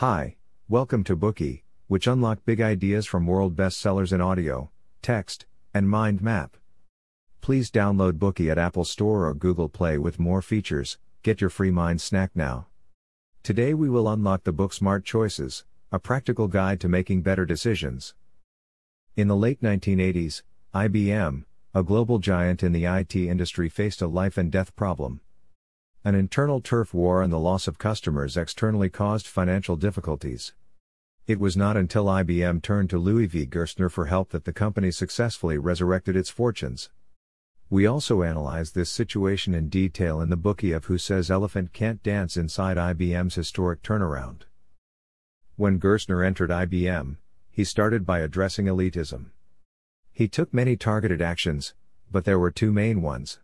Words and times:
Hi, 0.00 0.36
welcome 0.68 1.04
to 1.04 1.16
Bookey, 1.16 1.62
which 1.86 2.06
unlock 2.06 2.44
big 2.44 2.60
ideas 2.60 3.06
from 3.06 3.26
world 3.26 3.56
bestsellers 3.56 4.12
in 4.12 4.20
audio, 4.20 4.70
text, 5.00 5.46
and 5.72 5.88
mind 5.88 6.20
map. 6.20 6.58
Please 7.40 7.70
download 7.70 8.18
Bookey 8.18 8.50
at 8.50 8.58
Apple 8.58 8.84
Store 8.84 9.26
or 9.26 9.32
Google 9.32 9.70
Play 9.70 9.96
with 9.96 10.20
more 10.20 10.42
features. 10.42 10.98
Get 11.22 11.40
your 11.40 11.48
free 11.48 11.70
mind 11.70 12.02
snack 12.02 12.32
now. 12.34 12.66
Today 13.42 13.72
we 13.72 13.88
will 13.88 14.06
unlock 14.06 14.44
the 14.44 14.52
book 14.52 14.74
Smart 14.74 15.02
Choices, 15.06 15.64
a 15.90 15.98
practical 15.98 16.46
guide 16.46 16.78
to 16.80 16.90
making 16.90 17.22
better 17.22 17.46
decisions. 17.46 18.12
In 19.16 19.28
the 19.28 19.34
late 19.34 19.62
1980s, 19.62 20.42
IBM, 20.74 21.44
a 21.74 21.82
global 21.82 22.18
giant 22.18 22.62
in 22.62 22.72
the 22.72 22.84
IT 22.84 23.16
industry, 23.16 23.70
faced 23.70 24.02
a 24.02 24.06
life 24.06 24.36
and 24.36 24.52
death 24.52 24.76
problem. 24.76 25.22
An 26.06 26.14
internal 26.14 26.60
turf 26.60 26.94
war 26.94 27.20
and 27.20 27.32
the 27.32 27.36
loss 27.36 27.66
of 27.66 27.78
customers 27.78 28.36
externally 28.36 28.88
caused 28.88 29.26
financial 29.26 29.74
difficulties. 29.74 30.52
It 31.26 31.40
was 31.40 31.56
not 31.56 31.76
until 31.76 32.04
IBM 32.04 32.62
turned 32.62 32.90
to 32.90 32.98
Louis 32.98 33.26
V. 33.26 33.44
Gerstner 33.44 33.90
for 33.90 34.06
help 34.06 34.30
that 34.30 34.44
the 34.44 34.52
company 34.52 34.92
successfully 34.92 35.58
resurrected 35.58 36.14
its 36.14 36.30
fortunes. 36.30 36.90
We 37.70 37.86
also 37.86 38.22
analyze 38.22 38.70
this 38.70 38.88
situation 38.88 39.52
in 39.52 39.68
detail 39.68 40.20
in 40.20 40.30
the 40.30 40.36
Bookey 40.36 40.76
of 40.76 40.84
Who 40.84 40.96
Says 40.96 41.28
Elephant 41.28 41.72
Can't 41.72 42.00
Dance 42.04 42.36
inside 42.36 42.76
IBM's 42.76 43.34
historic 43.34 43.82
turnaround. 43.82 44.42
When 45.56 45.80
Gerstner 45.80 46.24
entered 46.24 46.50
IBM, 46.50 47.16
he 47.50 47.64
started 47.64 48.06
by 48.06 48.20
addressing 48.20 48.66
elitism. 48.66 49.30
He 50.12 50.28
took 50.28 50.54
many 50.54 50.76
targeted 50.76 51.20
actions, 51.20 51.74
but 52.12 52.24
there 52.24 52.38
were 52.38 52.52
two 52.52 52.70
main 52.70 53.02
ones. 53.02 53.40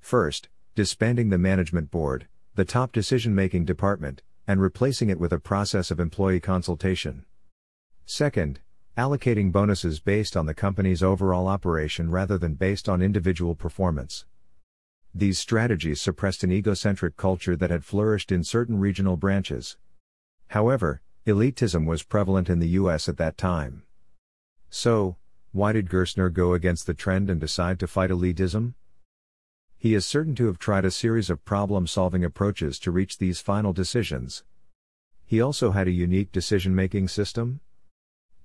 First, 0.00 0.50
disbanding 0.78 1.28
the 1.28 1.36
management 1.36 1.90
board, 1.90 2.28
the 2.54 2.64
top 2.64 2.92
decision 2.92 3.34
making 3.34 3.64
department, 3.64 4.22
and 4.46 4.60
replacing 4.60 5.10
it 5.10 5.18
with 5.18 5.32
a 5.32 5.40
process 5.40 5.90
of 5.90 5.98
employee 5.98 6.38
consultation. 6.38 7.24
Second, 8.06 8.60
allocating 8.96 9.50
bonuses 9.50 9.98
based 9.98 10.36
on 10.36 10.46
the 10.46 10.54
company's 10.54 11.02
overall 11.02 11.48
operation 11.48 12.12
rather 12.12 12.38
than 12.38 12.54
based 12.54 12.88
on 12.88 13.02
individual 13.02 13.56
performance. 13.56 14.24
These 15.12 15.40
strategies 15.40 16.00
suppressed 16.00 16.44
an 16.44 16.52
egocentric 16.52 17.16
culture 17.16 17.56
that 17.56 17.70
had 17.70 17.84
flourished 17.84 18.30
in 18.30 18.44
certain 18.44 18.78
regional 18.78 19.16
branches. 19.16 19.76
However, 20.46 21.00
elitism 21.26 21.86
was 21.86 22.04
prevalent 22.04 22.48
in 22.48 22.60
the 22.60 22.78
US 22.82 23.08
at 23.08 23.16
that 23.16 23.36
time. 23.36 23.82
So, 24.70 25.16
why 25.50 25.72
did 25.72 25.90
Gerstner 25.90 26.32
go 26.32 26.54
against 26.54 26.86
the 26.86 26.94
trend 26.94 27.28
and 27.28 27.40
decide 27.40 27.80
to 27.80 27.88
fight 27.88 28.10
elitism? 28.10 28.74
He 29.80 29.94
is 29.94 30.04
certain 30.04 30.34
to 30.34 30.46
have 30.46 30.58
tried 30.58 30.84
a 30.84 30.90
series 30.90 31.30
of 31.30 31.44
problem 31.44 31.86
solving 31.86 32.24
approaches 32.24 32.80
to 32.80 32.90
reach 32.90 33.18
these 33.18 33.40
final 33.40 33.72
decisions. 33.72 34.42
He 35.24 35.40
also 35.40 35.70
had 35.70 35.86
a 35.86 35.92
unique 35.92 36.32
decision 36.32 36.74
making 36.74 37.06
system. 37.06 37.60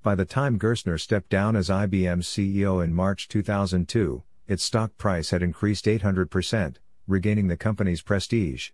By 0.03 0.13
the 0.13 0.25
time 0.25 0.59
Gerstner 0.59 0.99
stepped 0.99 1.29
down 1.29 1.55
as 1.55 1.69
IBM's 1.69 2.27
CEO 2.27 2.83
in 2.83 2.93
March 2.93 3.27
2002, 3.27 4.21
its 4.47 4.63
stock 4.63 4.95
price 4.99 5.31
had 5.31 5.41
increased 5.41 5.85
800%, 5.85 6.75
regaining 7.07 7.47
the 7.47 7.57
company's 7.57 8.03
prestige. 8.03 8.69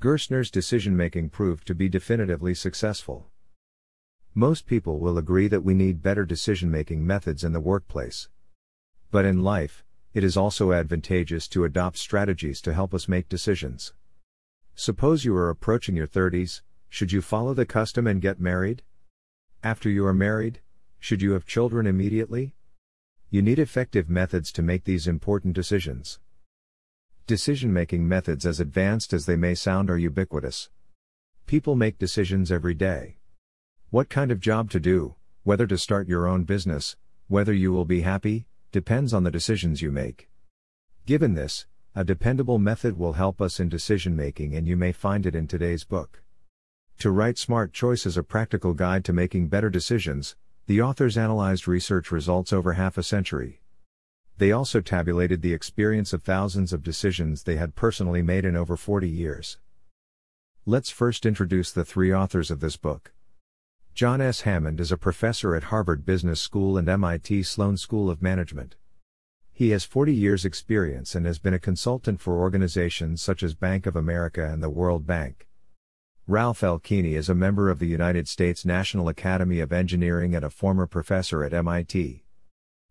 Gerstner's 0.00 0.52
decision 0.52 0.96
making 0.96 1.30
proved 1.30 1.66
to 1.66 1.74
be 1.74 1.88
definitively 1.88 2.54
successful. 2.54 3.26
Most 4.34 4.66
people 4.66 5.00
will 5.00 5.18
agree 5.18 5.48
that 5.48 5.64
we 5.64 5.74
need 5.74 6.00
better 6.00 6.24
decision 6.24 6.70
making 6.70 7.04
methods 7.04 7.42
in 7.42 7.52
the 7.52 7.60
workplace. 7.60 8.28
But 9.10 9.24
in 9.24 9.42
life, 9.42 9.84
it 10.14 10.22
is 10.22 10.36
also 10.36 10.72
advantageous 10.72 11.48
to 11.48 11.64
adopt 11.64 11.96
strategies 11.96 12.60
to 12.60 12.74
help 12.74 12.92
us 12.92 13.08
make 13.08 13.28
decisions. 13.28 13.94
Suppose 14.74 15.24
you 15.24 15.34
are 15.34 15.50
approaching 15.50 15.96
your 15.96 16.06
30s, 16.06 16.62
should 16.88 17.12
you 17.12 17.22
follow 17.22 17.54
the 17.54 17.66
custom 17.66 18.06
and 18.06 18.20
get 18.20 18.40
married? 18.40 18.82
After 19.62 19.88
you 19.88 20.04
are 20.06 20.14
married, 20.14 20.60
should 20.98 21.22
you 21.22 21.32
have 21.32 21.46
children 21.46 21.86
immediately? 21.86 22.54
You 23.30 23.40
need 23.40 23.58
effective 23.58 24.10
methods 24.10 24.52
to 24.52 24.62
make 24.62 24.84
these 24.84 25.06
important 25.06 25.54
decisions. 25.54 26.20
Decision 27.26 27.72
making 27.72 28.06
methods, 28.06 28.44
as 28.44 28.60
advanced 28.60 29.12
as 29.12 29.24
they 29.24 29.36
may 29.36 29.54
sound, 29.54 29.88
are 29.88 29.96
ubiquitous. 29.96 30.68
People 31.46 31.74
make 31.74 31.98
decisions 31.98 32.52
every 32.52 32.74
day. 32.74 33.16
What 33.90 34.08
kind 34.08 34.30
of 34.30 34.40
job 34.40 34.70
to 34.70 34.80
do, 34.80 35.14
whether 35.44 35.66
to 35.66 35.78
start 35.78 36.08
your 36.08 36.26
own 36.26 36.44
business, 36.44 36.96
whether 37.28 37.52
you 37.52 37.72
will 37.72 37.84
be 37.84 38.02
happy, 38.02 38.46
depends 38.72 39.12
on 39.12 39.22
the 39.22 39.30
decisions 39.30 39.82
you 39.82 39.92
make. 39.92 40.28
Given 41.04 41.34
this, 41.34 41.66
a 41.94 42.04
dependable 42.04 42.58
method 42.58 42.98
will 42.98 43.12
help 43.12 43.42
us 43.42 43.60
in 43.60 43.68
decision 43.68 44.16
making, 44.16 44.56
and 44.56 44.66
you 44.66 44.76
may 44.78 44.92
find 44.92 45.26
it 45.26 45.34
in 45.34 45.46
today's 45.46 45.84
book. 45.84 46.22
To 47.00 47.10
write 47.10 47.36
Smart 47.36 47.74
Choices, 47.74 48.16
a 48.16 48.22
practical 48.22 48.72
guide 48.72 49.04
to 49.04 49.12
making 49.12 49.48
better 49.48 49.68
decisions, 49.68 50.36
the 50.66 50.80
authors 50.80 51.18
analyzed 51.18 51.68
research 51.68 52.10
results 52.10 52.52
over 52.52 52.72
half 52.72 52.96
a 52.96 53.02
century. 53.02 53.60
They 54.38 54.52
also 54.52 54.80
tabulated 54.80 55.42
the 55.42 55.52
experience 55.52 56.14
of 56.14 56.22
thousands 56.22 56.72
of 56.72 56.82
decisions 56.82 57.42
they 57.42 57.56
had 57.56 57.74
personally 57.74 58.22
made 58.22 58.44
in 58.46 58.56
over 58.56 58.76
40 58.76 59.08
years. 59.08 59.58
Let's 60.64 60.90
first 60.90 61.26
introduce 61.26 61.72
the 61.72 61.84
three 61.84 62.14
authors 62.14 62.50
of 62.50 62.60
this 62.60 62.76
book. 62.76 63.12
John 63.94 64.22
S. 64.22 64.40
Hammond 64.40 64.80
is 64.80 64.90
a 64.90 64.96
professor 64.96 65.54
at 65.54 65.64
Harvard 65.64 66.06
Business 66.06 66.40
School 66.40 66.78
and 66.78 66.88
MIT 66.88 67.42
Sloan 67.42 67.76
School 67.76 68.08
of 68.08 68.22
Management. 68.22 68.74
He 69.52 69.68
has 69.70 69.84
40 69.84 70.14
years' 70.14 70.46
experience 70.46 71.14
and 71.14 71.26
has 71.26 71.38
been 71.38 71.52
a 71.52 71.58
consultant 71.58 72.18
for 72.18 72.40
organizations 72.40 73.20
such 73.20 73.42
as 73.42 73.54
Bank 73.54 73.84
of 73.84 73.94
America 73.94 74.50
and 74.50 74.62
the 74.62 74.70
World 74.70 75.06
Bank. 75.06 75.46
Ralph. 76.26 76.64
Keeney 76.82 77.16
is 77.16 77.28
a 77.28 77.34
member 77.34 77.68
of 77.68 77.80
the 77.80 77.86
United 77.86 78.28
States 78.28 78.64
National 78.64 79.10
Academy 79.10 79.60
of 79.60 79.74
Engineering 79.74 80.34
and 80.34 80.44
a 80.44 80.48
former 80.48 80.86
professor 80.86 81.44
at 81.44 81.52
MIT. 81.52 82.24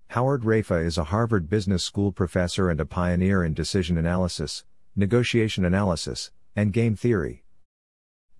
Howard 0.09 0.43
Raiffa 0.43 0.85
is 0.85 0.99
a 0.99 1.05
Harvard 1.05 1.49
Business 1.49 1.83
School 1.83 2.11
professor 2.11 2.69
and 2.69 2.79
a 2.79 2.85
pioneer 2.85 3.43
in 3.43 3.55
decision 3.55 3.97
analysis, 3.97 4.65
negotiation 4.95 5.65
analysis, 5.65 6.29
and 6.55 6.71
game 6.71 6.95
theory. 6.95 7.43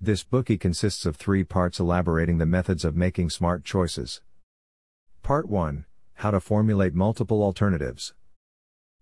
This 0.03 0.23
Bookey 0.23 0.59
consists 0.59 1.05
of 1.05 1.15
three 1.15 1.43
parts 1.43 1.79
elaborating 1.79 2.39
the 2.39 2.47
methods 2.47 2.83
of 2.83 2.95
making 2.95 3.29
smart 3.29 3.63
choices. 3.63 4.19
Part 5.21 5.47
1 5.47 5.85
How 6.15 6.31
to 6.31 6.39
formulate 6.39 6.95
multiple 6.95 7.43
alternatives. 7.43 8.15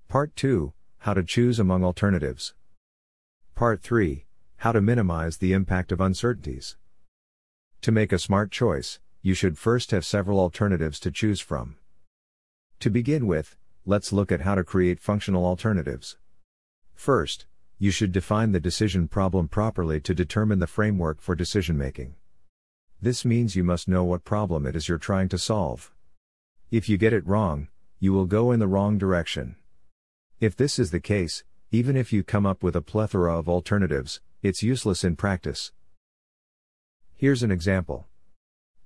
Part 0.09 0.35
2 0.35 0.73
How 0.97 1.13
to 1.13 1.23
choose 1.23 1.57
among 1.57 1.85
alternatives. 1.85 2.53
Part 3.55 3.81
3 3.81 4.25
How 4.57 4.73
to 4.73 4.81
minimize 4.81 5.37
the 5.37 5.53
impact 5.53 5.93
of 5.93 6.01
uncertainties. 6.01 6.75
To 7.79 7.93
make 7.93 8.11
a 8.11 8.19
smart 8.19 8.51
choice, 8.51 8.99
you 9.21 9.33
should 9.33 9.57
first 9.57 9.91
have 9.91 10.03
several 10.03 10.37
alternatives 10.37 10.99
to 10.99 11.11
choose 11.11 11.39
from. 11.39 11.77
To 12.81 12.89
begin 12.89 13.25
with, 13.25 13.55
let's 13.85 14.11
look 14.11 14.33
at 14.33 14.41
how 14.41 14.55
to 14.55 14.65
create 14.65 14.99
functional 14.99 15.45
alternatives. 15.45 16.17
First, 16.93 17.45
you 17.81 17.91
should 17.91 18.11
define 18.11 18.51
the 18.51 18.59
decision 18.59 19.07
problem 19.07 19.47
properly 19.47 20.01
to 20.01 20.13
determine 20.13 20.59
the 20.59 20.67
framework 20.67 21.21
for 21.21 21.33
decision 21.33 21.77
making. 21.77 22.13
This 23.01 23.23
means 23.23 23.55
you 23.55 23.63
must 23.63 23.87
know 23.87 24.03
what 24.03 24.25
problem 24.25 24.67
it 24.67 24.75
is 24.75 24.89
you're 24.89 24.97
trying 24.97 25.29
to 25.29 25.37
solve. 25.37 25.93
If 26.69 26.89
you 26.89 26.97
get 26.97 27.13
it 27.13 27.25
wrong, 27.25 27.69
you 27.97 28.11
will 28.11 28.25
go 28.25 28.51
in 28.51 28.59
the 28.59 28.67
wrong 28.67 28.97
direction. 28.97 29.55
If 30.41 30.57
this 30.57 30.77
is 30.77 30.91
the 30.91 30.99
case, 30.99 31.45
even 31.71 31.95
if 31.95 32.11
you 32.11 32.21
come 32.21 32.45
up 32.45 32.63
with 32.63 32.75
a 32.75 32.81
plethora 32.81 33.39
of 33.39 33.47
alternatives, 33.47 34.19
it's 34.41 34.61
useless 34.61 35.05
in 35.05 35.15
practice. 35.15 35.71
Here's 37.15 37.43
an 37.43 37.51
example. 37.51 38.07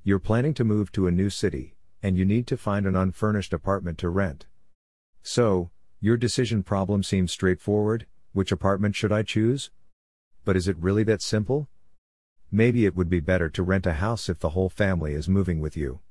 You're 0.04 0.20
planning 0.20 0.54
to 0.54 0.64
move 0.64 0.92
to 0.92 1.08
a 1.08 1.12
new 1.12 1.31
city, 1.31 1.75
and 2.04 2.16
you 2.16 2.25
need 2.25 2.46
to 2.48 2.58
find 2.58 2.86
an 2.86 2.96
unfurnished 2.96 3.54
apartment 3.54 3.98
to 4.00 4.10
rent. 4.10 4.46
So, 5.24 5.72
your 6.00 6.18
decision 6.18 6.62
problem 6.62 7.02
seems 7.02 7.31
straightforward 7.31 8.06
which 8.34 8.52
apartment 8.52 8.96
should 8.96 9.12
I 9.12 9.24
choose? 9.24 9.72
But 10.44 10.56
is 10.56 10.68
it 10.68 10.78
really 10.78 11.04
that 11.04 11.22
simple? 11.22 11.70
Maybe 12.52 12.86
it 12.86 12.96
would 12.96 13.10
be 13.10 13.20
better 13.20 13.50
to 13.50 13.64
rent 13.64 13.86
a 13.86 13.94
house 13.94 14.28
if 14.28 14.40
the 14.40 14.50
whole 14.50 14.69
family 14.69 15.13
is 15.13 15.30
moving 15.30 15.60
with 15.60 15.78
you. 15.78 16.02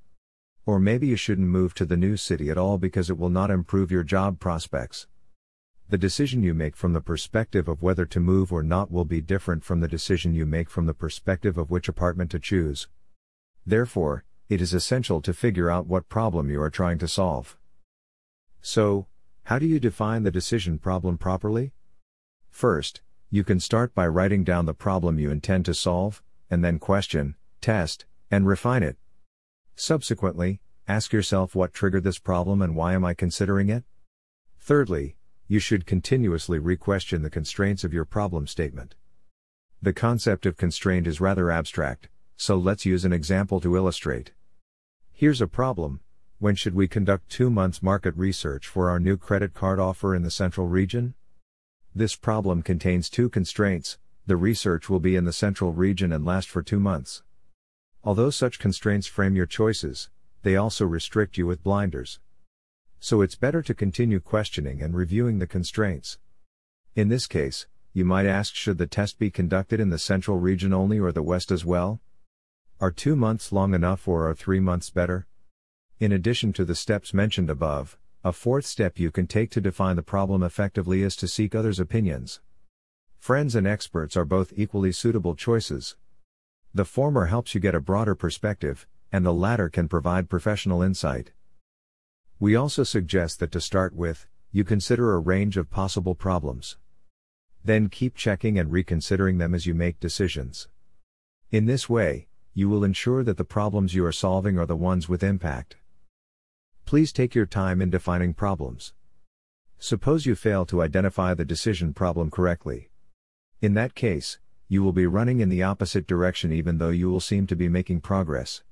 Or 0.65 0.79
maybe 0.79 1.09
you 1.09 1.17
shouldn't 1.17 1.49
move 1.49 1.75
to 1.75 1.85
the 1.85 1.97
new 1.97 2.17
city 2.17 2.49
at 2.49 2.57
all 2.57 2.79
because 2.79 3.11
it 3.11 3.19
will 3.19 3.29
not 3.29 3.51
improve 3.51 3.91
your 3.91 4.05
job 4.05 4.39
prospects. 4.39 5.09
The 5.89 5.99
decision 5.99 6.43
you 6.43 6.55
make 6.55 6.77
from 6.77 6.93
the 6.93 7.01
perspective 7.01 7.69
of 7.69 7.83
whether 7.83 8.07
to 8.07 8.21
move 8.21 8.53
or 8.53 8.63
not 8.63 8.91
will 8.91 9.05
be 9.05 9.21
different 9.21 9.65
from 9.65 9.81
the 9.81 9.89
decision 9.89 10.33
you 10.33 10.47
make 10.47 10.71
from 10.71 10.87
the 10.87 10.95
perspective 10.95 11.59
of 11.59 11.71
which 11.71 11.89
apartment 11.89 12.31
to 12.31 12.39
choose. 12.39 12.89
Therefore, 13.67 14.25
it 14.49 14.61
is 14.61 14.73
essential 14.73 15.21
to 15.21 15.35
figure 15.35 15.69
out 15.69 15.87
what 15.87 16.09
problem 16.09 16.49
you 16.49 16.63
are 16.63 16.71
trying 16.71 16.99
to 16.99 17.09
solve. 17.09 17.59
So, 18.61 19.07
how 19.45 19.59
do 19.59 19.67
you 19.67 19.81
define 19.81 20.23
the 20.23 20.31
decision 20.31 20.79
problem 20.79 21.19
properly? 21.19 21.73
First, 22.53 23.01
you 23.31 23.43
can 23.43 23.59
start 23.59 23.95
by 23.95 24.07
writing 24.07 24.45
down 24.45 24.67
the 24.67 24.75
problem 24.75 25.19
you 25.19 25.31
intend 25.31 25.65
to 25.65 25.75
solve, 25.75 26.23
and 26.51 26.63
then 26.63 26.79
question, 26.79 27.35
test, 27.61 28.05
and 28.31 28.47
refine 28.47 28.83
it. 28.83 28.99
Subsequently, 29.75 30.61
ask 30.87 31.13
yourself 31.13 31.55
what 31.55 31.73
triggered 31.73 32.05
this 32.05 32.19
problem 32.19 32.61
and 32.63 32.77
why 32.77 32.93
am 32.93 33.05
I 33.05 33.15
considering 33.15 33.69
it? 33.69 33.85
Thirdly, 34.61 35.17
you 35.49 35.59
should 35.59 35.87
continuously 35.87 36.59
re-question 36.59 37.23
the 37.23 37.31
constraints 37.31 37.85
of 37.85 37.95
your 37.95 38.05
problem 38.05 38.47
statement. 38.47 38.95
The 39.81 39.95
concept 39.95 40.47
of 40.47 40.57
constraint 40.57 41.07
is 41.07 41.21
rather 41.21 41.51
abstract, 41.51 42.11
so 42.37 42.57
let's 42.57 42.87
use 42.87 43.05
an 43.05 43.13
example 43.13 43.61
to 43.61 43.77
illustrate. 43.77 44.33
Here's 45.11 45.41
a 45.41 45.49
problem. 45.49 46.01
When 46.39 46.55
should 46.55 46.75
we 46.75 46.87
conduct 46.87 47.31
two 47.31 47.51
months 47.51 47.83
market 47.83 48.15
research 48.17 48.69
for 48.69 48.91
our 48.91 49.01
new 49.01 49.17
credit 49.17 49.55
card 49.55 49.81
offer 49.81 50.15
in 50.15 50.23
the 50.23 50.31
central 50.31 50.69
region? 50.69 51.15
This 51.95 52.17
problem 52.17 52.63
contains 52.63 53.11
two 53.11 53.29
constraints. 53.29 53.99
The 54.27 54.37
research 54.37 54.89
will 54.89 55.01
be 55.01 55.15
in 55.15 55.25
the 55.25 55.33
central 55.33 55.73
region 55.73 56.11
and 56.11 56.25
last 56.25 56.49
for 56.49 56.63
two 56.63 56.81
months. 56.81 57.23
Although 58.03 58.31
such 58.31 58.59
constraints 58.59 59.07
frame 59.07 59.37
your 59.37 59.47
choices, 59.47 60.09
they 60.43 60.57
also 60.57 60.87
restrict 60.87 61.37
you 61.37 61.47
with 61.47 61.63
blinders. 61.63 62.19
So 62.99 63.21
it's 63.21 63.35
better 63.35 63.63
to 63.63 63.75
continue 63.75 64.21
questioning 64.21 64.81
and 64.81 64.95
reviewing 64.95 65.39
the 65.39 65.47
constraints. 65.47 66.19
In 66.95 67.09
this 67.09 67.27
case, 67.27 67.67
you 67.93 68.07
might 68.07 68.27
ask 68.27 68.55
should 68.55 68.79
the 68.79 68.87
test 68.87 69.19
be 69.19 69.31
conducted 69.31 69.79
in 69.79 69.91
the 69.91 69.99
central 69.99 70.39
region 70.39 70.73
only 70.73 70.99
or 70.99 71.13
the 71.13 71.23
west 71.23 71.51
as 71.51 71.65
well? 71.65 72.01
Are 72.81 72.91
two 72.91 73.17
months 73.17 73.53
long 73.53 73.75
enough 73.75 74.09
or 74.09 74.29
are 74.29 74.35
three 74.35 74.61
months 74.61 74.89
better? 74.89 75.27
In 76.01 76.11
addition 76.11 76.55
to 76.55 76.65
the 76.65 76.75
steps 76.75 77.13
mentioned 77.13 77.51
above, 77.51 77.99
a 78.25 78.33
fourth 78.33 78.65
step 78.65 79.01
you 79.01 79.11
can 79.11 79.27
take 79.27 79.51
to 79.51 79.61
define 79.61 79.97
the 79.97 80.03
problem 80.03 80.45
effectively 80.45 81.03
is 81.03 81.17
to 81.17 81.27
seek 81.27 81.57
others' 81.57 81.81
opinions. 81.81 82.41
Friends 83.19 83.57
and 83.57 83.67
experts 83.67 84.17
are 84.17 84.25
both 84.25 84.53
equally 84.55 84.93
suitable 84.93 85.35
choices. 85.35 85.97
The 86.73 86.85
former 86.85 87.27
helps 87.27 87.53
you 87.53 87.61
get 87.61 87.75
a 87.75 87.81
broader 87.81 88.15
perspective, 88.15 88.87
and 89.11 89.27
the 89.27 89.33
latter 89.35 89.69
can 89.69 89.89
provide 89.89 90.31
professional 90.31 90.83
insight. 90.83 91.33
We 92.39 92.55
also 92.55 92.85
suggest 92.85 93.41
that 93.41 93.51
to 93.53 93.61
start 93.61 93.93
with, 93.93 94.29
you 94.53 94.63
consider 94.63 95.15
a 95.15 95.19
range 95.19 95.57
of 95.57 95.69
possible 95.69 96.15
problems. 96.15 96.77
Then 97.65 97.89
keep 97.89 98.15
checking 98.15 98.57
and 98.57 98.71
reconsidering 98.71 99.39
them 99.39 99.53
as 99.53 99.67
you 99.67 99.75
make 99.75 99.99
decisions. 99.99 100.69
In 101.51 101.67
this 101.67 101.89
way, 101.89 102.29
you 102.55 102.69
will 102.69 102.85
ensure 102.85 103.25
that 103.25 103.37
the 103.37 103.45
problems 103.45 103.95
you 103.95 104.05
are 104.07 104.13
solving 104.13 104.59
are 104.59 104.67
the 104.67 104.77
ones 104.77 105.09
with 105.09 105.25
impact. 105.25 105.77
Please 106.93 107.11
take 107.11 107.35
your 107.35 107.47
time 107.47 107.81
in 107.81 107.89
defining 107.89 108.35
problems. 108.35 108.93
Suppose 109.79 110.27
you 110.27 110.35
fail 110.35 110.67
to 110.67 110.83
identify 110.83 111.33
the 111.33 111.43
decision 111.43 111.95
problem 111.95 112.31
correctly. 112.31 112.91
In 113.63 113.73
that 113.73 113.95
case, 113.95 114.39
you 114.69 114.83
will 114.83 114.93
be 114.93 115.07
running 115.07 115.41
in 115.41 115.49
the 115.49 115.63
opposite 115.63 116.07
direction 116.07 116.53
even 116.53 116.77
though 116.77 116.91
you 116.91 117.09
will 117.09 117.19
seem 117.19 117.47
to 117.47 117.57
be 117.57 117.67
making 117.67 118.03
progress. 118.03 118.63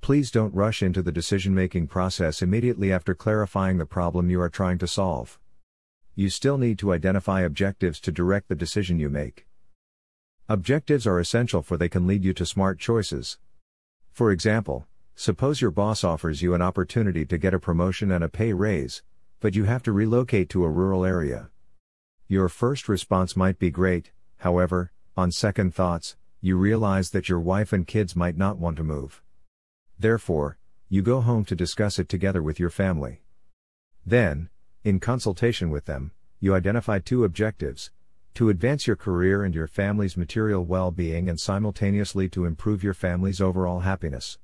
Please 0.00 0.30
don't 0.30 0.54
rush 0.54 0.80
into 0.80 1.02
the 1.02 1.10
decision 1.10 1.52
making 1.52 1.88
process 1.88 2.40
immediately 2.40 2.92
after 2.92 3.16
clarifying 3.16 3.78
the 3.78 3.84
problem 3.84 4.30
you 4.30 4.40
are 4.40 4.48
trying 4.48 4.78
to 4.78 4.86
solve 4.86 5.40
you 6.14 6.30
still 6.30 6.56
need 6.56 6.78
to 6.78 6.92
identify 6.92 7.40
objectives 7.40 7.98
to 7.98 8.12
direct 8.12 8.48
the 8.48 8.54
decision 8.54 9.00
you 9.00 9.08
make. 9.08 9.44
Objectives 10.48 11.04
are 11.04 11.18
essential 11.18 11.62
for 11.62 11.76
they 11.76 11.88
can 11.88 12.06
lead 12.06 12.24
you 12.24 12.32
to 12.34 12.46
smart 12.46 12.78
choices. 12.78 13.38
For 14.12 14.30
example, 14.30 14.86
suppose 15.18 15.60
your 15.60 15.72
boss 15.72 16.04
offers 16.04 16.42
you 16.42 16.54
an 16.54 16.62
opportunity 16.62 17.26
to 17.26 17.36
get 17.36 17.52
a 17.52 17.58
promotion 17.58 18.12
and 18.12 18.22
a 18.22 18.28
pay 18.28 18.52
raise, 18.52 19.02
but 19.40 19.56
you 19.56 19.64
have 19.64 19.82
to 19.82 19.90
relocate 19.90 20.48
to 20.48 20.62
a 20.62 20.70
rural 20.70 21.04
area. 21.04 21.50
Your 22.28 22.48
first 22.48 22.88
response 22.88 23.36
might 23.36 23.58
be 23.58 23.68
great, 23.68 24.12
however, 24.36 24.92
on 25.16 25.32
second 25.32 25.74
thoughts, 25.74 26.16
you 26.40 26.56
realize 26.56 27.10
that 27.10 27.28
your 27.28 27.40
wife 27.40 27.72
and 27.72 27.84
kids 27.84 28.14
might 28.14 28.36
not 28.36 28.58
want 28.58 28.76
to 28.76 28.84
move. 28.84 29.20
Therefore, 29.98 30.56
you 30.88 31.02
go 31.02 31.20
home 31.20 31.44
to 31.46 31.56
discuss 31.56 31.98
it 31.98 32.08
together 32.08 32.40
with 32.40 32.60
your 32.60 32.70
family. 32.70 33.22
Then, 34.06 34.50
in 34.84 35.00
consultation 35.00 35.68
with 35.68 35.86
them, 35.86 36.12
you 36.38 36.54
identify 36.54 37.00
two 37.00 37.24
objectives 37.24 37.90
to 38.34 38.50
advance 38.50 38.86
your 38.86 38.94
career 38.94 39.42
and 39.42 39.52
your 39.52 39.66
family's 39.66 40.16
material 40.16 40.64
well 40.64 40.92
being 40.92 41.28
and 41.28 41.40
simultaneously 41.40 42.28
to 42.28 42.44
improve 42.44 42.84
your 42.84 42.94
family's 42.94 43.40
overall 43.40 43.80
happiness. 43.80 44.38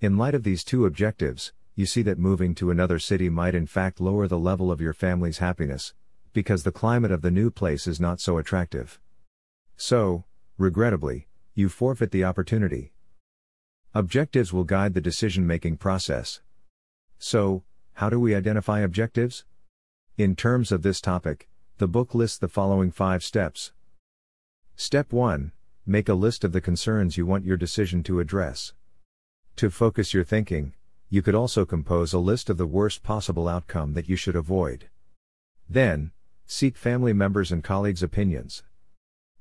In 0.00 0.16
light 0.16 0.34
of 0.34 0.44
these 0.44 0.64
two 0.64 0.86
objectives, 0.86 1.52
you 1.74 1.84
see 1.84 2.00
that 2.02 2.18
moving 2.18 2.54
to 2.54 2.70
another 2.70 2.98
city 2.98 3.28
might 3.28 3.54
in 3.54 3.66
fact 3.66 4.00
lower 4.00 4.26
the 4.26 4.38
level 4.38 4.72
of 4.72 4.80
your 4.80 4.94
family's 4.94 5.38
happiness, 5.38 5.92
because 6.32 6.62
the 6.62 6.72
climate 6.72 7.10
of 7.10 7.20
the 7.20 7.30
new 7.30 7.50
place 7.50 7.86
is 7.86 8.00
not 8.00 8.18
so 8.18 8.38
attractive. 8.38 8.98
So, 9.76 10.24
regrettably, 10.56 11.26
you 11.54 11.68
forfeit 11.68 12.12
the 12.12 12.24
opportunity. 12.24 12.94
Objectives 13.92 14.54
will 14.54 14.64
guide 14.64 14.94
the 14.94 15.02
decision 15.02 15.46
making 15.46 15.76
process. 15.76 16.40
So, 17.18 17.64
how 17.92 18.08
do 18.08 18.18
we 18.18 18.34
identify 18.34 18.80
objectives? 18.80 19.44
In 20.16 20.34
terms 20.34 20.72
of 20.72 20.80
this 20.80 21.02
topic, 21.02 21.50
the 21.76 21.88
book 21.88 22.14
lists 22.14 22.38
the 22.38 22.48
following 22.48 22.90
five 22.90 23.22
steps. 23.22 23.72
Step 24.76 25.12
1 25.12 25.52
Make 25.84 26.08
a 26.08 26.14
list 26.14 26.42
of 26.42 26.52
the 26.52 26.62
concerns 26.62 27.18
you 27.18 27.26
want 27.26 27.44
your 27.44 27.58
decision 27.58 28.02
to 28.04 28.20
address. 28.20 28.72
To 29.60 29.68
focus 29.68 30.14
your 30.14 30.24
thinking, 30.24 30.72
you 31.10 31.20
could 31.20 31.34
also 31.34 31.66
compose 31.66 32.14
a 32.14 32.18
list 32.18 32.48
of 32.48 32.56
the 32.56 32.64
worst 32.64 33.02
possible 33.02 33.46
outcome 33.46 33.92
that 33.92 34.08
you 34.08 34.16
should 34.16 34.34
avoid. 34.34 34.88
Then, 35.68 36.12
seek 36.46 36.78
family 36.78 37.12
members' 37.12 37.52
and 37.52 37.62
colleagues' 37.62 38.02
opinions. 38.02 38.62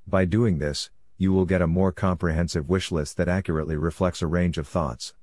By 0.05 0.25
doing 0.25 0.57
this, 0.57 0.89
you 1.17 1.31
will 1.31 1.45
get 1.45 1.61
a 1.61 1.67
more 1.67 1.93
comprehensive 1.93 2.67
wish 2.67 2.91
list 2.91 3.15
that 3.15 3.29
accurately 3.29 3.77
reflects 3.77 4.21
a 4.21 4.27
range 4.27 4.57
of 4.57 4.67
thoughts. 4.67 5.13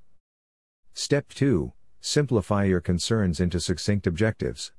Step 0.95 1.29
2 1.29 1.75
Simplify 2.01 2.65
your 2.65 2.81
concerns 2.81 3.39
into 3.39 3.61
succinct 3.61 4.07
objectives. 4.07 4.73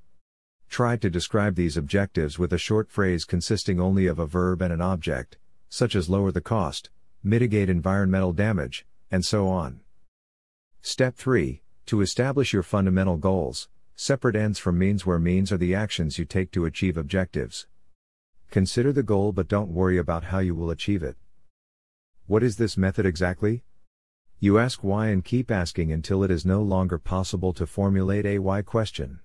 Try 0.67 0.97
to 0.97 1.11
describe 1.11 1.53
these 1.53 1.77
objectives 1.77 2.39
with 2.39 2.51
a 2.51 2.57
short 2.57 2.89
phrase 2.89 3.23
consisting 3.23 3.79
only 3.79 4.07
of 4.07 4.17
a 4.17 4.25
verb 4.25 4.63
and 4.63 4.73
an 4.73 4.81
object, 4.81 5.37
such 5.69 5.95
as 5.95 6.09
lower 6.09 6.31
the 6.31 6.41
cost, 6.41 6.89
mitigate 7.23 7.69
environmental 7.69 8.33
damage, 8.33 8.83
and 9.11 9.23
so 9.23 9.47
on. 9.47 9.81
Step 10.89 11.17
3 11.17 11.61
To 11.87 11.99
establish 11.99 12.53
your 12.53 12.63
fundamental 12.63 13.17
goals, 13.17 13.67
separate 13.97 14.37
ends 14.37 14.57
from 14.57 14.79
means 14.79 15.05
where 15.05 15.19
means 15.19 15.51
are 15.51 15.57
the 15.57 15.75
actions 15.75 16.17
you 16.17 16.23
take 16.23 16.49
to 16.53 16.63
achieve 16.63 16.95
objectives. 16.95 17.67
Consider 18.51 18.93
the 18.93 19.03
goal 19.03 19.33
but 19.33 19.49
don't 19.49 19.67
worry 19.67 19.97
about 19.97 20.23
how 20.23 20.39
you 20.39 20.55
will 20.55 20.71
achieve 20.71 21.03
it. 21.03 21.17
What 22.25 22.41
is 22.41 22.55
this 22.55 22.77
method 22.77 23.05
exactly? 23.05 23.65
You 24.39 24.59
ask 24.59 24.81
why 24.81 25.07
and 25.07 25.25
keep 25.25 25.51
asking 25.51 25.91
until 25.91 26.23
it 26.23 26.31
is 26.31 26.45
no 26.45 26.61
longer 26.61 26.97
possible 26.97 27.51
to 27.55 27.67
formulate 27.67 28.25
a 28.25 28.39
why 28.39 28.61
question. 28.61 29.19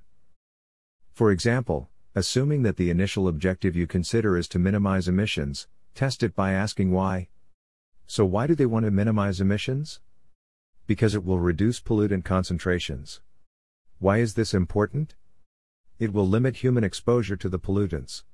For 1.13 1.31
example, 1.31 1.89
assuming 2.17 2.65
that 2.65 2.77
the 2.77 2.91
initial 2.91 3.29
objective 3.29 3.77
you 3.77 3.87
consider 3.87 4.37
is 4.37 4.49
to 4.49 4.59
minimize 4.59 5.07
emissions, 5.07 5.69
test 5.95 6.25
it 6.25 6.35
by 6.35 6.55
asking 6.55 6.91
why. 6.91 7.29
So, 8.09 8.25
why 8.25 8.49
do 8.49 8.57
they 8.57 8.67
want 8.67 8.85
to 8.85 8.91
minimize 8.91 9.41
emissions? 9.41 10.01
Because 10.87 11.15
it 11.15 11.25
will 11.25 11.39
reduce 11.39 11.81
pollutant 11.81 12.25
concentrations. 12.25 13.21
Why 13.99 14.19
is 14.19 14.35
this 14.35 14.53
important? 14.53 15.15
It 15.99 16.13
will 16.13 16.27
limit 16.27 16.57
human 16.57 16.83
exposure 16.83 17.37
to 17.37 17.49
the 17.49 17.59
pollutants. 17.59 18.25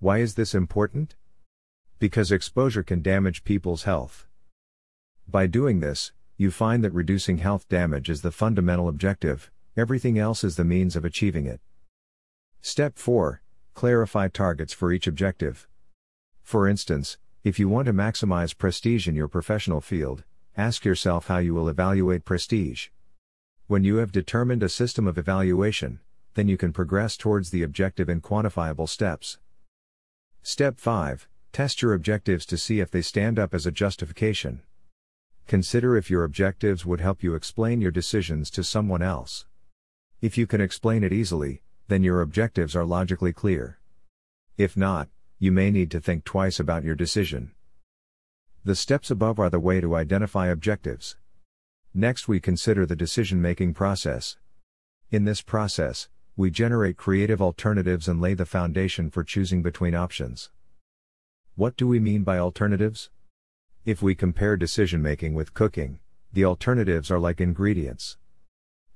Why 0.00 0.18
is 0.18 0.34
this 0.34 0.54
important? 0.54 1.16
Because 1.98 2.32
exposure 2.32 2.82
can 2.82 3.02
damage 3.02 3.44
people's 3.44 3.84
health. 3.84 4.26
By 5.28 5.46
doing 5.46 5.80
this, 5.80 6.12
you 6.36 6.50
find 6.50 6.82
that 6.82 6.92
reducing 6.92 7.38
health 7.38 7.68
damage 7.68 8.10
is 8.10 8.22
the 8.22 8.32
fundamental 8.32 8.88
objective, 8.88 9.50
everything 9.76 10.18
else 10.18 10.42
is 10.42 10.56
the 10.56 10.64
means 10.64 10.96
of 10.96 11.04
achieving 11.04 11.46
it. 11.46 11.60
Step 12.60 12.98
4 12.98 13.42
Clarify 13.74 14.28
targets 14.28 14.72
for 14.72 14.92
each 14.92 15.06
objective. 15.06 15.68
For 16.42 16.68
instance, 16.68 17.18
if 17.42 17.58
you 17.58 17.68
want 17.68 17.86
to 17.86 17.92
maximize 17.92 18.56
prestige 18.56 19.06
in 19.06 19.14
your 19.14 19.28
professional 19.28 19.80
field, 19.80 20.24
ask 20.56 20.84
yourself 20.84 21.26
how 21.26 21.38
you 21.38 21.52
will 21.52 21.68
evaluate 21.68 22.24
prestige. 22.24 22.88
When 23.66 23.82
you 23.82 23.96
have 23.96 24.12
determined 24.12 24.62
a 24.62 24.68
system 24.68 25.06
of 25.06 25.18
evaluation, 25.18 26.00
then 26.34 26.48
you 26.48 26.56
can 26.56 26.72
progress 26.72 27.16
towards 27.16 27.50
the 27.50 27.62
objective 27.62 28.08
in 28.08 28.20
quantifiable 28.20 28.88
steps. 28.88 29.38
Step 30.42 30.78
5 30.78 31.28
Test 31.52 31.82
your 31.82 31.94
objectives 31.94 32.44
to 32.46 32.58
see 32.58 32.80
if 32.80 32.90
they 32.90 33.02
stand 33.02 33.38
up 33.38 33.54
as 33.54 33.64
a 33.64 33.72
justification. 33.72 34.62
Consider 35.46 35.96
if 35.96 36.10
your 36.10 36.24
objectives 36.24 36.84
would 36.84 37.00
help 37.00 37.22
you 37.22 37.34
explain 37.34 37.80
your 37.80 37.90
decisions 37.90 38.50
to 38.50 38.64
someone 38.64 39.02
else. 39.02 39.46
If 40.20 40.36
you 40.36 40.46
can 40.46 40.60
explain 40.60 41.04
it 41.04 41.12
easily, 41.12 41.62
then 41.88 42.02
your 42.02 42.20
objectives 42.20 42.74
are 42.74 42.84
logically 42.84 43.32
clear. 43.32 43.78
If 44.56 44.76
not, 44.76 45.08
you 45.38 45.52
may 45.52 45.70
need 45.70 45.90
to 45.92 46.00
think 46.00 46.24
twice 46.24 46.60
about 46.60 46.84
your 46.84 46.94
decision. 46.94 47.53
The 48.66 48.74
steps 48.74 49.10
above 49.10 49.38
are 49.38 49.50
the 49.50 49.60
way 49.60 49.82
to 49.82 49.94
identify 49.94 50.46
objectives. 50.46 51.16
Next, 51.92 52.28
we 52.28 52.40
consider 52.40 52.86
the 52.86 52.96
decision 52.96 53.42
making 53.42 53.74
process. 53.74 54.38
In 55.10 55.26
this 55.26 55.42
process, 55.42 56.08
we 56.34 56.50
generate 56.50 56.96
creative 56.96 57.42
alternatives 57.42 58.08
and 58.08 58.22
lay 58.22 58.32
the 58.32 58.46
foundation 58.46 59.10
for 59.10 59.22
choosing 59.22 59.62
between 59.62 59.94
options. 59.94 60.50
What 61.56 61.76
do 61.76 61.86
we 61.86 62.00
mean 62.00 62.22
by 62.22 62.38
alternatives? 62.38 63.10
If 63.84 64.00
we 64.00 64.14
compare 64.14 64.56
decision 64.56 65.02
making 65.02 65.34
with 65.34 65.52
cooking, 65.52 66.00
the 66.32 66.46
alternatives 66.46 67.10
are 67.10 67.18
like 67.18 67.42
ingredients. 67.42 68.16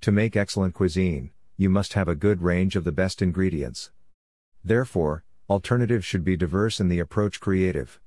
To 0.00 0.10
make 0.10 0.34
excellent 0.34 0.72
cuisine, 0.72 1.30
you 1.58 1.68
must 1.68 1.92
have 1.92 2.08
a 2.08 2.14
good 2.14 2.40
range 2.40 2.74
of 2.74 2.84
the 2.84 2.90
best 2.90 3.20
ingredients. 3.20 3.90
Therefore, 4.64 5.24
alternatives 5.50 6.06
should 6.06 6.24
be 6.24 6.38
diverse 6.38 6.80
and 6.80 6.90
the 6.90 7.00
approach 7.00 7.38
creative. 7.38 8.00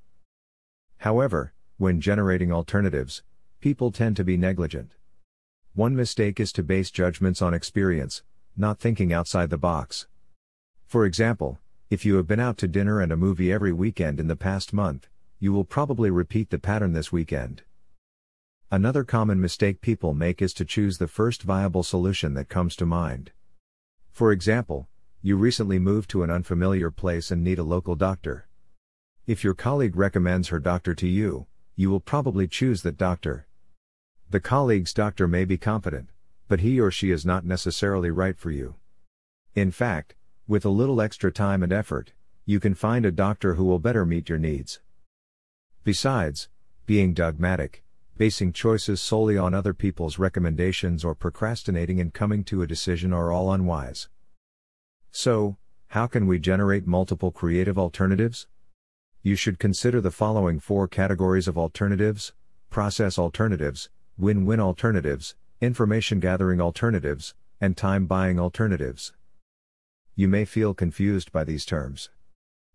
However, 1.01 1.53
When 1.81 1.99
generating 1.99 2.51
alternatives, 2.51 3.23
people 3.59 3.91
tend 3.91 4.15
to 4.17 4.23
be 4.23 4.37
negligent. 4.37 4.91
One 5.73 5.95
mistake 5.95 6.39
is 6.39 6.51
to 6.53 6.61
base 6.61 6.91
judgments 6.91 7.41
on 7.41 7.55
experience, 7.55 8.21
not 8.55 8.79
thinking 8.79 9.11
outside 9.11 9.49
the 9.49 9.57
box. 9.57 10.05
For 10.85 11.07
example, 11.07 11.57
if 11.89 12.05
you 12.05 12.17
have 12.17 12.27
been 12.27 12.39
out 12.39 12.59
to 12.59 12.67
dinner 12.67 13.01
and 13.01 13.11
a 13.11 13.17
movie 13.17 13.51
every 13.51 13.73
weekend 13.73 14.19
in 14.19 14.27
the 14.27 14.35
past 14.35 14.73
month, 14.73 15.09
you 15.39 15.51
will 15.51 15.63
probably 15.63 16.11
repeat 16.11 16.51
the 16.51 16.59
pattern 16.59 16.93
this 16.93 17.11
weekend. 17.11 17.63
Another 18.69 19.03
common 19.03 19.41
mistake 19.41 19.81
people 19.81 20.13
make 20.13 20.39
is 20.39 20.53
to 20.53 20.65
choose 20.65 20.99
the 20.99 21.07
first 21.07 21.41
viable 21.41 21.81
solution 21.81 22.35
that 22.35 22.47
comes 22.47 22.75
to 22.75 22.85
mind. 22.85 23.31
For 24.11 24.31
example, 24.31 24.87
you 25.23 25.35
recently 25.35 25.79
moved 25.79 26.11
to 26.11 26.21
an 26.21 26.29
unfamiliar 26.29 26.91
place 26.91 27.31
and 27.31 27.43
need 27.43 27.57
a 27.57 27.63
local 27.63 27.95
doctor. 27.95 28.47
If 29.31 29.45
your 29.45 29.53
colleague 29.53 29.95
recommends 29.95 30.49
her 30.49 30.59
doctor 30.59 30.93
to 30.93 31.07
you, 31.07 31.47
you 31.77 31.89
will 31.89 32.01
probably 32.01 32.49
choose 32.49 32.81
that 32.81 32.97
doctor. 32.97 33.47
The 34.29 34.41
colleague's 34.41 34.93
doctor 34.93 35.25
may 35.25 35.45
be 35.45 35.57
competent, 35.57 36.09
but 36.49 36.59
he 36.59 36.81
or 36.81 36.91
she 36.91 37.11
is 37.11 37.25
not 37.25 37.45
necessarily 37.45 38.11
right 38.11 38.37
for 38.37 38.51
you. 38.51 38.75
In 39.55 39.71
fact, 39.71 40.15
with 40.49 40.65
a 40.65 40.69
little 40.69 40.99
extra 40.99 41.31
time 41.31 41.63
and 41.63 41.71
effort, 41.71 42.11
you 42.45 42.59
can 42.59 42.73
find 42.73 43.05
a 43.05 43.09
doctor 43.09 43.53
who 43.53 43.63
will 43.63 43.79
better 43.79 44.05
meet 44.05 44.27
your 44.27 44.37
needs. 44.37 44.81
Besides, 45.85 46.49
being 46.85 47.13
dogmatic, 47.13 47.85
basing 48.17 48.51
choices 48.51 49.01
solely 49.01 49.37
on 49.37 49.53
other 49.53 49.73
people's 49.73 50.19
recommendations 50.19 51.05
or 51.05 51.15
procrastinating 51.15 51.99
in 51.99 52.11
coming 52.11 52.43
to 52.43 52.63
a 52.63 52.67
decision 52.67 53.13
are 53.13 53.31
all 53.31 53.53
unwise. 53.53 54.09
So, 55.09 55.55
how 55.87 56.07
can 56.07 56.27
we 56.27 56.37
generate 56.37 56.85
multiple 56.85 57.31
creative 57.31 57.79
alternatives? 57.79 58.47
You 59.23 59.35
should 59.35 59.59
consider 59.59 60.01
the 60.01 60.09
following 60.09 60.59
four 60.59 60.87
categories 60.87 61.47
of 61.47 61.55
alternatives 61.55 62.33
process 62.71 63.19
alternatives, 63.19 63.89
win 64.17 64.45
win 64.45 64.59
alternatives, 64.59 65.35
information 65.59 66.19
gathering 66.19 66.59
alternatives, 66.59 67.35
and 67.59 67.77
time 67.77 68.07
buying 68.07 68.39
alternatives. 68.39 69.13
You 70.15 70.27
may 70.27 70.45
feel 70.45 70.73
confused 70.73 71.31
by 71.31 71.43
these 71.43 71.65
terms. 71.65 72.09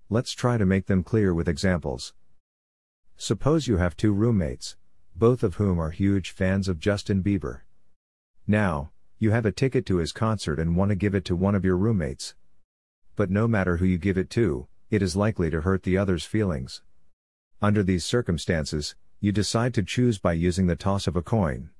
Let's 0.08 0.32
try 0.32 0.56
to 0.56 0.66
make 0.66 0.86
them 0.86 1.02
clear 1.02 1.34
with 1.34 1.48
examples. 1.48 2.14
Suppose 3.16 3.66
you 3.66 3.78
have 3.78 3.96
two 3.96 4.12
roommates, 4.12 4.76
both 5.16 5.42
of 5.42 5.56
whom 5.56 5.80
are 5.80 5.90
huge 5.90 6.30
fans 6.30 6.68
of 6.68 6.78
Justin 6.78 7.24
Bieber. 7.24 7.62
Now, 8.46 8.92
you 9.18 9.32
have 9.32 9.46
a 9.46 9.50
ticket 9.50 9.84
to 9.86 9.96
his 9.96 10.12
concert 10.12 10.60
and 10.60 10.76
want 10.76 10.90
to 10.90 10.94
give 10.94 11.14
it 11.14 11.24
to 11.24 11.34
one 11.34 11.56
of 11.56 11.64
your 11.64 11.76
roommates. 11.76 12.36
But 13.16 13.30
no 13.30 13.48
matter 13.48 13.78
who 13.78 13.86
you 13.86 13.98
give 13.98 14.18
it 14.18 14.30
to, 14.30 14.68
it 14.90 15.02
is 15.02 15.16
likely 15.16 15.50
to 15.50 15.62
hurt 15.62 15.82
the 15.82 15.96
other's 15.96 16.24
feelings. 16.24 16.82
Under 17.60 17.82
these 17.82 18.04
circumstances, 18.04 18.94
you 19.20 19.32
decide 19.32 19.74
to 19.74 19.82
choose 19.82 20.18
by 20.18 20.34
using 20.34 20.66
the 20.66 20.76
toss 20.76 21.06
of 21.06 21.16
a 21.16 21.22
coin. 21.22 21.70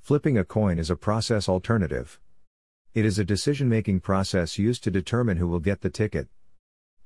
Flipping 0.00 0.36
a 0.36 0.44
coin 0.44 0.78
is 0.78 0.90
a 0.90 0.96
process 0.96 1.48
alternative. 1.48 2.18
It 2.94 3.04
is 3.04 3.18
a 3.18 3.24
decision 3.24 3.68
making 3.68 4.00
process 4.00 4.58
used 4.58 4.84
to 4.84 4.90
determine 4.90 5.36
who 5.36 5.48
will 5.48 5.60
get 5.60 5.80
the 5.80 5.90
ticket. 5.90 6.28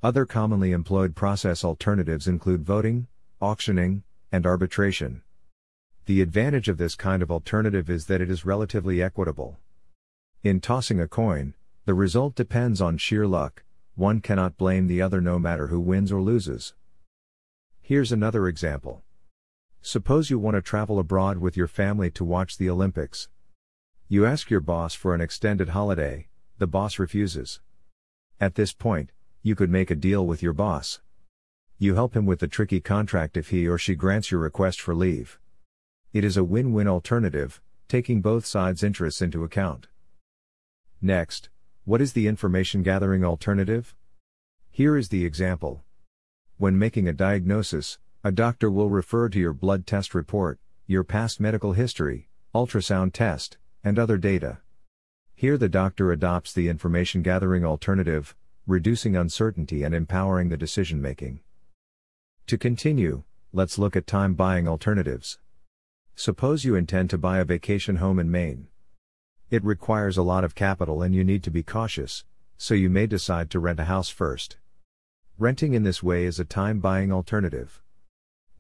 Other 0.02 0.26
commonly 0.26 0.72
employed 0.72 1.16
process 1.16 1.64
alternatives 1.64 2.28
include 2.28 2.64
voting, 2.64 3.08
auctioning, 3.40 4.04
and 4.30 4.46
arbitration. 4.46 5.22
The 6.06 6.22
advantage 6.22 6.68
of 6.68 6.78
this 6.78 6.94
kind 6.94 7.22
of 7.22 7.30
alternative 7.30 7.90
is 7.90 8.06
that 8.06 8.20
it 8.20 8.30
is 8.30 8.46
relatively 8.46 9.02
equitable. 9.02 9.58
In 10.42 10.60
tossing 10.60 11.00
a 11.00 11.08
coin, 11.08 11.54
the 11.84 11.94
result 11.94 12.34
depends 12.34 12.80
on 12.80 12.96
sheer 12.96 13.26
luck, 13.26 13.64
one 13.98 14.20
cannot 14.20 14.56
blame 14.56 14.86
the 14.86 15.02
other 15.02 15.20
no 15.20 15.38
matter 15.38 15.66
who 15.66 15.78
wins 15.78 16.10
or 16.10 16.22
loses. 16.22 16.72
Here's 17.82 18.12
another 18.12 18.48
example. 18.48 19.02
Suppose 19.82 20.30
you 20.30 20.38
want 20.38 20.54
to 20.54 20.62
travel 20.62 20.98
abroad 20.98 21.36
with 21.36 21.56
your 21.56 21.68
family 21.68 22.10
to 22.12 22.24
watch 22.24 22.56
the 22.56 22.70
Olympics. 22.70 23.28
You 24.08 24.24
ask 24.24 24.48
your 24.48 24.60
boss 24.60 24.94
for 24.94 25.14
an 25.14 25.20
extended 25.20 25.68
holiday, 25.68 26.28
the 26.56 26.66
boss 26.66 26.98
refuses. 26.98 27.60
At 28.40 28.54
this 28.54 28.72
point, 28.72 29.12
you 29.42 29.54
could 29.54 29.68
make 29.68 29.90
a 29.90 29.94
deal 29.94 30.26
with 30.26 30.42
your 30.42 30.54
boss 30.54 31.00
you 31.80 31.94
help 31.94 32.16
him 32.16 32.26
with 32.26 32.40
the 32.40 32.48
tricky 32.48 32.80
contract 32.80 33.36
if 33.36 33.50
he 33.50 33.68
or 33.68 33.78
she 33.78 33.94
grants 33.94 34.32
your 34.32 34.40
request 34.40 34.80
for 34.80 34.96
leave. 34.96 35.38
It 36.12 36.24
is 36.24 36.36
a 36.36 36.42
win 36.42 36.72
win 36.72 36.88
alternative, 36.88 37.60
taking 37.86 38.20
both 38.20 38.44
sides' 38.44 38.82
interests 38.82 39.22
into 39.22 39.44
account. 39.44 39.86
Next, 41.00 41.50
what 41.88 42.02
is 42.02 42.12
the 42.12 42.26
information 42.26 42.82
gathering 42.82 43.24
alternative? 43.24 43.94
Here 44.70 44.94
is 44.94 45.08
the 45.08 45.24
example. 45.24 45.84
When 46.58 46.78
making 46.78 47.08
a 47.08 47.14
diagnosis, 47.14 47.98
a 48.22 48.30
doctor 48.30 48.70
will 48.70 48.90
refer 48.90 49.30
to 49.30 49.38
your 49.38 49.54
blood 49.54 49.86
test 49.86 50.14
report, 50.14 50.60
your 50.86 51.02
past 51.02 51.40
medical 51.40 51.72
history, 51.72 52.28
ultrasound 52.54 53.14
test, 53.14 53.56
and 53.82 53.98
other 53.98 54.18
data. 54.18 54.58
Here 55.34 55.56
the 55.56 55.70
doctor 55.70 56.12
adopts 56.12 56.52
the 56.52 56.68
information 56.68 57.22
gathering 57.22 57.64
alternative, 57.64 58.36
reducing 58.66 59.16
uncertainty 59.16 59.82
and 59.82 59.94
empowering 59.94 60.50
the 60.50 60.58
decision 60.58 61.00
making. 61.00 61.40
To 62.48 62.58
continue, 62.58 63.22
let's 63.50 63.78
look 63.78 63.96
at 63.96 64.06
time 64.06 64.34
buying 64.34 64.68
alternatives. 64.68 65.38
Suppose 66.14 66.66
you 66.66 66.74
intend 66.74 67.08
to 67.08 67.16
buy 67.16 67.38
a 67.38 67.46
vacation 67.46 67.96
home 67.96 68.18
in 68.18 68.30
Maine. 68.30 68.68
It 69.50 69.64
requires 69.64 70.18
a 70.18 70.22
lot 70.22 70.44
of 70.44 70.54
capital 70.54 71.00
and 71.00 71.14
you 71.14 71.24
need 71.24 71.42
to 71.44 71.50
be 71.50 71.62
cautious, 71.62 72.24
so 72.58 72.74
you 72.74 72.90
may 72.90 73.06
decide 73.06 73.48
to 73.50 73.58
rent 73.58 73.80
a 73.80 73.84
house 73.84 74.10
first. 74.10 74.58
Renting 75.38 75.72
in 75.72 75.84
this 75.84 76.02
way 76.02 76.24
is 76.24 76.38
a 76.38 76.44
time 76.44 76.80
buying 76.80 77.10
alternative. 77.10 77.80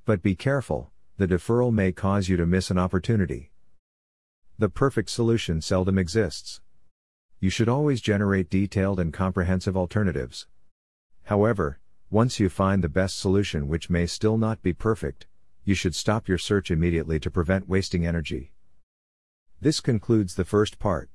But 0.06 0.22
be 0.22 0.34
careful, 0.34 0.90
the 1.18 1.26
deferral 1.26 1.74
may 1.74 1.92
cause 1.92 2.30
you 2.30 2.38
to 2.38 2.46
miss 2.46 2.70
an 2.70 2.78
opportunity. 2.78 3.50
The 4.58 4.70
perfect 4.70 5.10
solution 5.10 5.60
seldom 5.60 5.98
exists. 5.98 6.62
You 7.38 7.50
should 7.50 7.68
always 7.68 8.00
generate 8.00 8.48
detailed 8.48 8.98
and 8.98 9.12
comprehensive 9.12 9.76
alternatives. 9.76 10.46
However, 11.24 11.80
once 12.08 12.40
you 12.40 12.48
find 12.48 12.82
the 12.82 12.88
best 12.88 13.18
solution 13.18 13.68
which 13.68 13.90
may 13.90 14.06
still 14.06 14.38
not 14.38 14.62
be 14.62 14.72
perfect, 14.72 15.26
you 15.64 15.74
should 15.74 15.94
stop 15.94 16.28
your 16.28 16.38
search 16.38 16.70
immediately 16.70 17.20
to 17.20 17.30
prevent 17.30 17.68
wasting 17.68 18.06
energy. 18.06 18.52
This 19.60 19.80
concludes 19.80 20.36
the 20.36 20.44
first 20.44 20.78
part. 20.78 21.10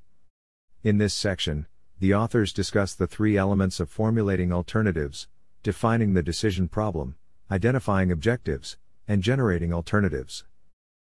In 0.83 0.97
this 0.97 1.13
section, 1.13 1.65
the 2.00 2.13
authors 2.13 2.51
discuss 2.51 2.93
the 2.93 3.07
three 3.07 3.38
elements 3.38 3.79
of 3.79 3.89
formulating 3.89 4.51
alternatives, 4.51 5.29
defining 5.63 6.13
the 6.13 6.21
decision 6.21 6.67
problem, 6.67 7.15
identifying 7.50 8.12
objectives, 8.12 8.77
and 9.07 9.23
generating 9.23 9.71
alternatives. 9.71 10.43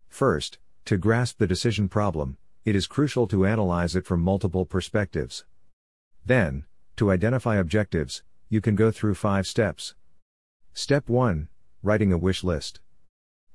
First, 0.09 0.59
to 0.83 0.97
grasp 0.97 1.37
the 1.37 1.47
decision 1.47 1.87
problem, 1.87 2.37
it 2.65 2.75
is 2.75 2.85
crucial 2.85 3.27
to 3.27 3.45
analyze 3.45 3.95
it 3.95 4.05
from 4.05 4.19
multiple 4.19 4.65
perspectives. 4.65 5.45
Then, 6.25 6.65
to 6.97 7.11
identify 7.11 7.55
objectives, 7.55 8.23
you 8.49 8.59
can 8.59 8.75
go 8.75 8.91
through 8.91 9.15
5 9.15 9.47
steps. 9.47 9.95
Step 10.73 11.07
1 11.07 11.47
Writing 11.81 12.11
a 12.11 12.17
wish 12.17 12.43
list. 12.43 12.81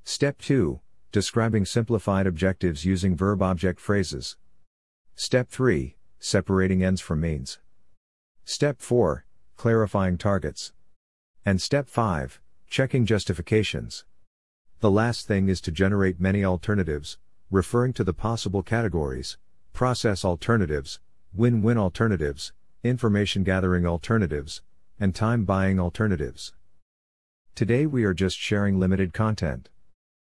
Step 0.03 0.39
2 0.39 0.81
Describing 1.17 1.65
simplified 1.65 2.27
objectives 2.27 2.85
using 2.85 3.15
verb 3.15 3.41
object 3.41 3.79
phrases. 3.79 4.37
Step 5.15 5.49
3 5.49 5.95
Separating 6.19 6.83
ends 6.83 7.01
from 7.01 7.21
means. 7.21 7.57
Step 8.45 8.79
4 8.79 9.25
Clarifying 9.55 10.19
targets. 10.19 10.73
And 11.43 11.59
step 11.59 11.89
5 11.89 12.39
Checking 12.69 13.07
justifications. 13.07 14.05
The 14.79 14.91
last 14.91 15.25
thing 15.25 15.49
is 15.49 15.59
to 15.61 15.71
generate 15.71 16.19
many 16.19 16.45
alternatives, 16.45 17.17
referring 17.49 17.93
to 17.93 18.03
the 18.03 18.13
possible 18.13 18.61
categories 18.61 19.39
process 19.73 20.23
alternatives, 20.23 20.99
win 21.33 21.63
win 21.63 21.79
alternatives, 21.79 22.53
information 22.83 23.43
gathering 23.43 23.87
alternatives, 23.87 24.61
and 24.99 25.15
time 25.15 25.45
buying 25.45 25.79
alternatives. 25.79 26.53
Today 27.55 27.87
we 27.87 28.03
are 28.03 28.13
just 28.13 28.37
sharing 28.37 28.77
limited 28.77 29.13
content. 29.13 29.69